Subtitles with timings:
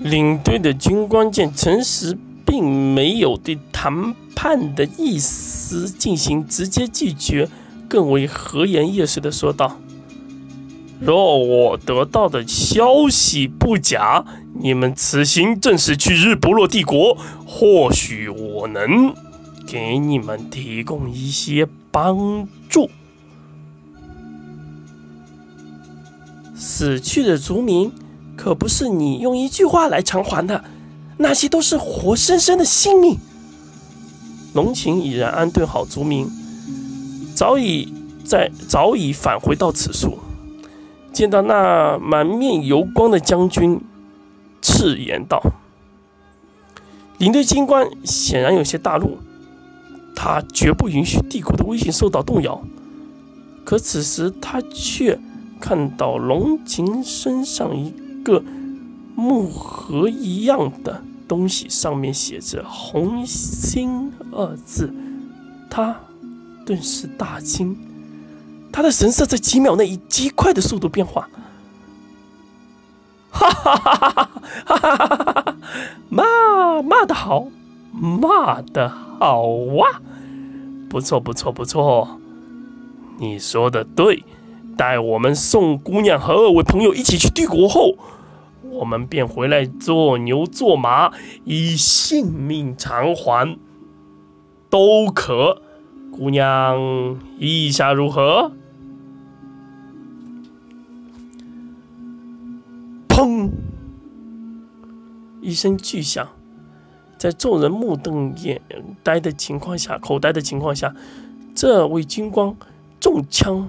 [0.00, 7.48] 领队的军官见陈实并没有对谈判的意思进行直接拒绝，
[7.88, 9.76] 更为和颜悦色的说道
[11.00, 14.24] ：“若我得到的消息不假，
[14.60, 19.12] 你们此行正是去日不落帝国，或许我能
[19.66, 22.88] 给你们提供一些帮助。
[26.54, 27.92] 死去的族民。”
[28.38, 30.62] 可不是你用一句话来偿还的，
[31.16, 33.18] 那些都是活生生的性命。
[34.54, 36.30] 龙琴已然安顿好族民，
[37.34, 37.92] 早已
[38.24, 40.18] 在早已返回到此处，
[41.12, 43.80] 见到那满面油光的将军，
[44.62, 45.42] 赤言道
[47.18, 49.18] ：“领队军官显然有些大怒，
[50.14, 52.62] 他绝不允许帝国的威信受到动摇。
[53.64, 55.18] 可此时他却
[55.60, 57.92] 看到龙琴身上一。”
[58.28, 58.44] 个
[59.14, 64.92] 木盒一样的东西，上面写着“红星”二字。
[65.70, 65.96] 他
[66.66, 67.76] 顿时大惊，
[68.70, 71.28] 他的神色在几秒内以极快的速度变化。
[73.30, 75.56] 哈哈哈哈哈哈哈哈哈哈！
[76.10, 77.48] 骂骂的好，
[77.92, 80.02] 骂的好哇、啊！
[80.90, 82.20] 不错不错不错，
[83.18, 84.24] 你说的对。
[84.76, 87.96] 待我们送姑娘和二位朋友一起去帝国后，
[88.70, 91.12] 我们便回来做牛做马，
[91.44, 93.58] 以性命偿还，
[94.70, 95.62] 都可。
[96.10, 98.50] 姑娘意下如何？
[103.08, 103.50] 砰！
[105.40, 106.28] 一声巨响，
[107.16, 108.60] 在众人目瞪眼
[109.02, 110.94] 呆的情况下，口呆的情况下，
[111.54, 112.54] 这位军官
[112.98, 113.68] 中枪，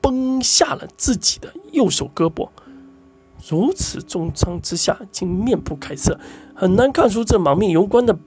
[0.00, 2.48] 崩下了自己的右手胳膊。
[3.48, 6.18] 如此重伤之下，竟面不改色，
[6.54, 8.18] 很难看出这满面油光的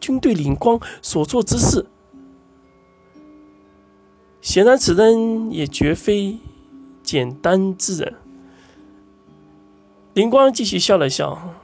[0.00, 1.86] 军队领光所做之事。
[4.40, 6.38] 显然，此人也绝非
[7.02, 8.14] 简单之人。
[10.14, 11.54] 灵光继续笑了笑，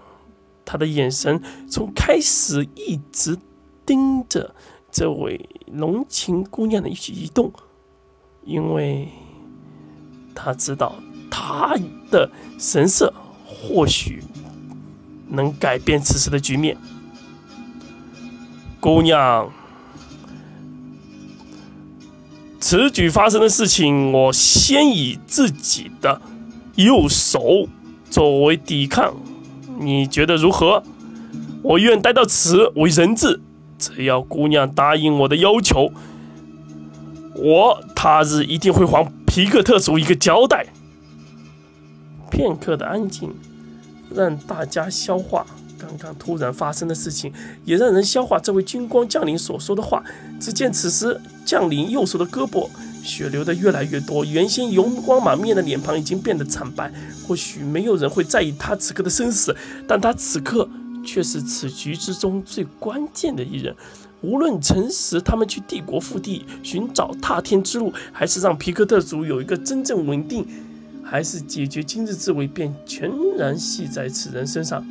[0.65, 3.39] 他的眼神从开始一直
[3.87, 4.55] 盯着
[4.91, 7.53] 这位浓情姑娘的一举一动，
[8.45, 9.09] 因为
[10.35, 10.95] 他知道。
[11.35, 11.75] 他
[12.11, 13.11] 的神色
[13.47, 14.23] 或许
[15.31, 16.77] 能改变此时的局面。
[18.79, 19.51] 姑娘，
[22.61, 26.21] 此举发生的事情，我先以自己的
[26.75, 27.67] 右手
[28.11, 29.15] 作为抵抗，
[29.79, 30.83] 你觉得如何？
[31.63, 33.41] 我愿待到此为人质，
[33.79, 35.93] 只要姑娘答应我的要求，
[37.37, 40.67] 我他日一定会还皮克特族一个交代。
[42.33, 43.31] 片刻的安静，
[44.15, 45.47] 让大家消化
[45.79, 47.31] 刚刚突然发生的事情，
[47.67, 50.03] 也让人消化这位军官将领所说的话。
[50.41, 52.69] 只见此时将领右手的胳膊
[53.05, 56.91] 血流的越来越多，原先油光满面的脸庞已经变得惨白。
[57.29, 59.55] 或许没有人会在意他此刻的生死，
[59.87, 60.67] 但他此刻
[61.05, 63.77] 却是此局之中最关键的一人。
[64.23, 70.47] 无论诚实他们去帝国腹地寻找踏天之路，还是让皮克特族有一个真正稳定。
[71.03, 74.85] 还是解决今日之危，便全然系在此人身上。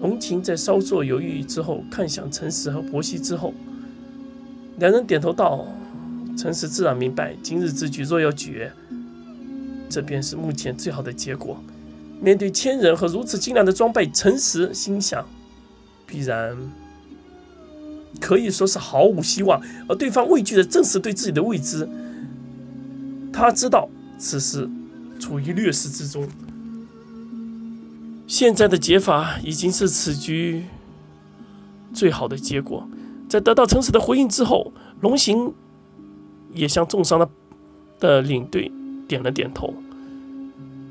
[0.00, 3.54] 龙琴在稍作犹豫之后，看向陈实和伯熙之后，
[4.78, 5.64] 两人点头道
[6.36, 8.70] ：“陈实自然明白，今日之局若要决，
[9.88, 11.56] 这便是目前最好的结果。
[12.20, 15.24] 面对千人和如此精良的装备，陈实心想，
[16.06, 16.54] 必然
[18.20, 19.62] 可以说是毫无希望。
[19.88, 21.88] 而对方畏惧的正是对自己的未知。
[23.32, 23.88] 他知道
[24.18, 24.68] 此时。”
[25.24, 26.28] 处于劣势之中，
[28.26, 30.66] 现在的解法已经是此局
[31.94, 32.86] 最好的结果。
[33.26, 35.54] 在得到诚实的回应之后，龙行
[36.52, 37.26] 也向重伤的
[37.98, 38.70] 的领队
[39.08, 39.72] 点了点头，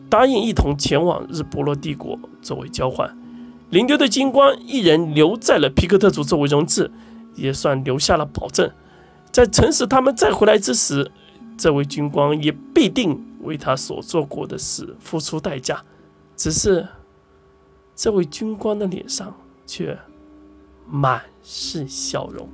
[0.10, 3.16] 答应一同前往日不落帝国作为交换。
[3.70, 6.90] 领队的军官一人留在了皮克特族作为人质，
[7.36, 8.72] 也算留下了保证。
[9.32, 11.12] 在诚实他们再回来之时，
[11.56, 13.24] 这位军官也必定。
[13.44, 15.84] 为他所做过的事付出代价，
[16.36, 16.88] 只是
[17.96, 19.36] 这位军官的脸上
[19.66, 19.98] 却
[20.88, 22.50] 满是笑容。